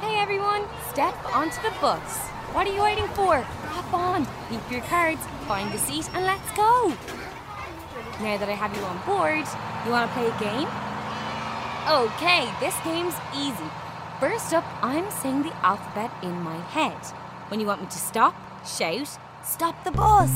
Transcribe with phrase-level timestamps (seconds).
[0.00, 2.00] Hey everyone, step onto the bus.
[2.52, 3.40] What are you waiting for?
[3.40, 6.92] Hop on, beep your cards, find a seat, and let's go.
[8.22, 9.46] Now that I have you on board,
[9.84, 10.68] you want to play a game?
[11.88, 13.70] Okay, this game's easy.
[14.20, 17.00] First up, I'm saying the alphabet in my head.
[17.48, 18.34] When you want me to stop,
[18.66, 20.30] shout, Stop the bus!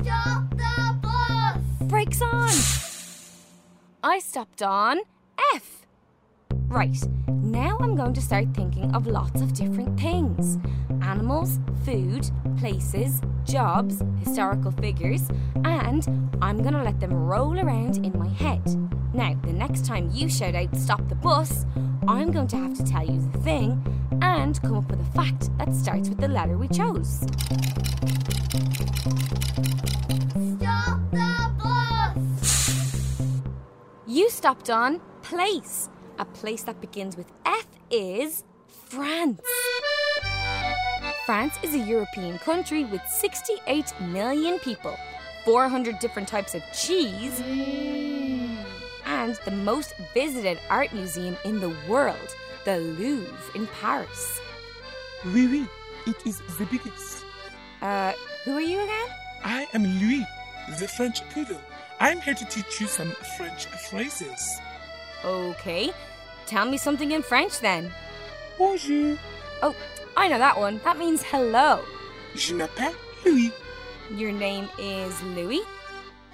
[0.00, 1.88] Stop the bus!
[1.88, 2.50] Brakes on!
[4.02, 5.00] I stopped on
[5.54, 5.86] F.
[6.68, 6.96] Right,
[7.52, 10.58] now I'm going to start thinking of lots of different things
[11.02, 15.28] animals, food, places, jobs, historical figures,
[15.64, 18.62] and I'm going to let them roll around in my head.
[19.12, 21.66] Now, the next time you shout out stop the bus,
[22.08, 23.84] I'm going to have to tell you the thing
[24.22, 27.20] and come up with a fact that starts with the letter we chose.
[30.56, 33.26] Stop the bus!
[34.06, 35.90] You stopped on place.
[36.18, 39.40] A place that begins with F is France.
[41.26, 44.96] France is a European country with 68 million people,
[45.44, 47.40] 400 different types of cheese,
[49.06, 54.40] and the most visited art museum in the world, the Louvre in Paris.
[55.26, 55.68] Oui, oui,
[56.06, 57.24] it is the biggest.
[57.80, 58.12] Uh,
[58.44, 59.08] who are you again?
[59.44, 60.26] I am Louis,
[60.78, 61.60] the French poodle.
[62.00, 64.60] I'm here to teach you some French phrases.
[65.24, 65.92] Okay,
[66.46, 67.90] tell me something in French then.
[68.58, 69.16] Bonjour,
[69.62, 69.74] Oh,
[70.16, 70.80] I know that one.
[70.84, 71.80] That means hello.
[72.34, 73.52] je m'appelle Louis.
[74.16, 75.62] Your name is Louis.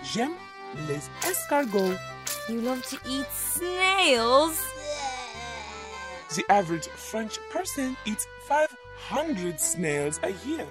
[0.02, 0.34] J'aime
[0.88, 1.98] les escargots.
[2.48, 4.58] You love to eat snails.
[6.34, 10.66] The average French person eats 500 snails a year.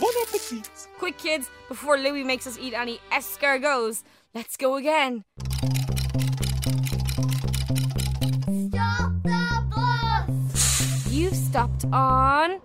[0.00, 0.68] Bon appetit!
[0.98, 4.02] Quick, kids, before Louis makes us eat any escargots,
[4.34, 5.24] let's go again.
[11.58, 12.60] Stopped on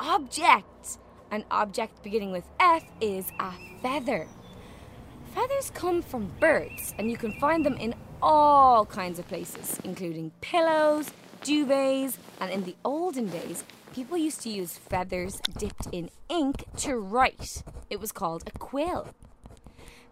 [0.00, 0.98] object.
[1.30, 4.26] An object beginning with F is a feather.
[5.34, 10.30] Feathers come from birds, and you can find them in all kinds of places, including
[10.42, 11.10] pillows,
[11.42, 16.98] duvets, and in the olden days, people used to use feathers dipped in ink to
[16.98, 17.62] write.
[17.88, 19.08] It was called a quill.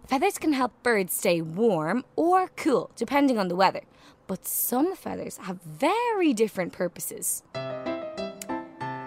[0.08, 3.82] Feathers can help birds stay warm or cool, depending on the weather,
[4.26, 7.42] but some feathers have very different purposes.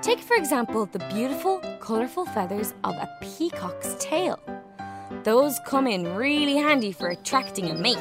[0.10, 4.40] Take, for example, the beautiful, colourful feathers of a peacock's tail.
[5.22, 7.96] Those come in really handy for attracting a mate.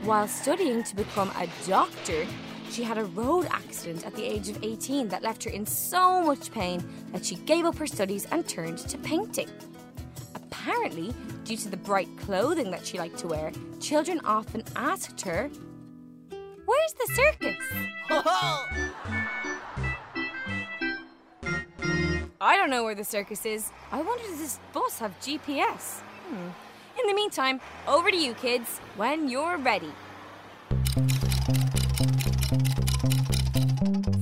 [0.02, 2.26] While studying to become a doctor,
[2.70, 6.22] she had a road accident at the age of 18 that left her in so
[6.22, 6.82] much pain
[7.12, 9.48] that she gave up her studies and turned to painting.
[10.34, 11.14] apparently,
[11.44, 15.50] due to the bright clothing that she liked to wear, children often asked her,
[16.64, 17.64] Where's the circus?
[22.42, 23.70] I don't know where the circus is.
[23.92, 26.00] I wonder does this bus have GPS?
[26.00, 26.48] Hmm.
[27.00, 29.92] In the meantime, over to you kids when you're ready.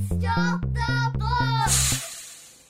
[0.07, 2.65] Stop the bus!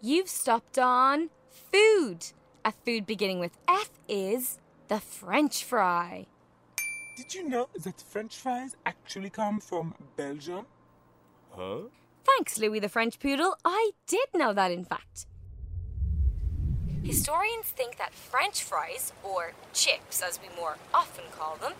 [0.00, 2.26] You've stopped on food.
[2.64, 4.58] A food beginning with F is
[4.88, 6.26] the French fry.
[7.16, 10.66] Did you know that French fries actually come from Belgium?
[11.50, 11.82] Huh?
[12.24, 13.54] Thanks, Louis the French Poodle.
[13.64, 15.26] I did know that, in fact.
[17.04, 21.74] Historians think that French fries, or chips as we more often call them,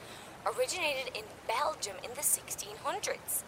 [0.45, 3.43] originated in Belgium in the 1600s.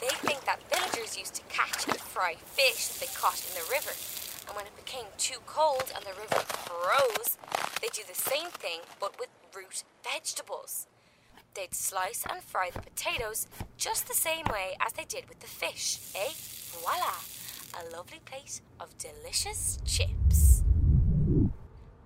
[0.00, 3.70] They think that villagers used to catch and fry fish that they caught in the
[3.70, 3.92] river,
[4.46, 7.36] and when it became too cold and the river froze,
[7.82, 10.86] they do the same thing but with root vegetables.
[11.52, 13.46] They'd slice and fry the potatoes
[13.76, 15.98] just the same way as they did with the fish.
[16.14, 16.32] Eh?
[16.72, 17.20] Voila!
[17.74, 20.17] A lovely plate of delicious chips.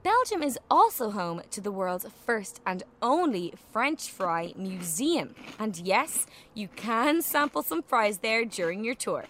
[0.03, 5.35] Belgium is also home to the world's first and only French fry museum.
[5.59, 9.27] And yes, you can sample some fries there during your tour.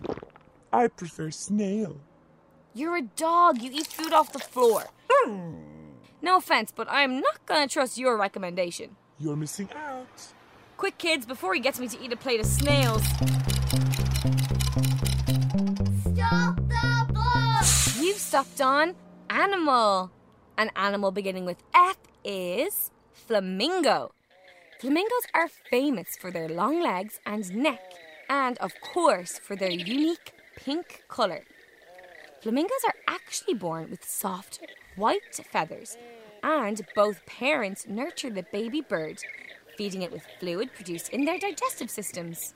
[0.72, 2.00] I prefer snail.
[2.72, 4.84] You're a dog, you eat food off the floor.
[5.10, 5.56] Hmm.
[6.22, 8.96] No offense, but I'm not gonna trust your recommendation.
[9.18, 10.06] You're missing out.
[10.78, 13.02] Quick, kids, before he gets me to eat a plate of snails.
[16.00, 18.00] Stop the bus!
[18.00, 18.94] You've stopped on
[19.28, 20.10] animal.
[20.58, 24.12] An animal beginning with F is flamingo.
[24.80, 27.80] Flamingos are famous for their long legs and neck,
[28.28, 31.44] and of course for their unique pink colour.
[32.42, 34.60] Flamingos are actually born with soft
[34.96, 35.96] white feathers,
[36.42, 39.20] and both parents nurture the baby bird,
[39.78, 42.54] feeding it with fluid produced in their digestive systems.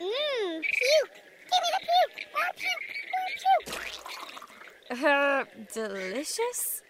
[0.00, 1.14] Mmm, puke!
[1.50, 2.29] Give me the puke!
[4.90, 6.82] Uh, delicious?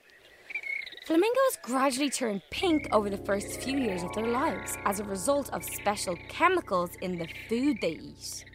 [1.05, 5.51] Flamingos gradually turn pink over the first few years of their lives as a result
[5.53, 8.47] of special chemicals in the food they eat.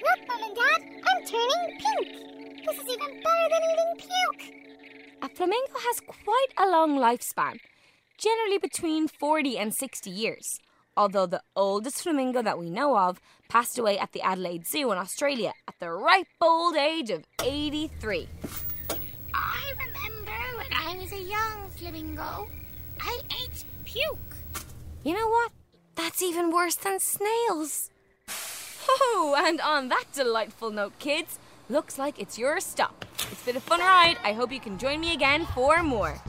[0.00, 2.66] Look, Mom and Dad, I'm turning pink!
[2.66, 4.54] This is even better than eating puke!
[5.22, 7.58] A flamingo has quite a long lifespan,
[8.16, 10.60] generally between 40 and 60 years,
[10.96, 14.98] although the oldest flamingo that we know of passed away at the Adelaide Zoo in
[14.98, 18.28] Australia at the ripe old age of 83.
[20.72, 22.48] I when I was a young flamingo,
[23.00, 24.36] I ate puke.
[25.04, 25.52] You know what?
[25.94, 27.90] That's even worse than snails.
[28.88, 31.38] Oh, and on that delightful note, kids,
[31.68, 33.04] looks like it's your stop.
[33.30, 34.16] It's been a fun ride.
[34.24, 36.20] I hope you can join me again for more.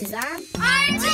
[0.00, 1.13] This is